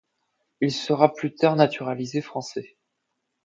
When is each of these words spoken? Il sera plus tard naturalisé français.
Il 0.61 0.71
sera 0.71 1.13
plus 1.13 1.35
tard 1.35 1.55
naturalisé 1.55 2.21
français. 2.21 2.75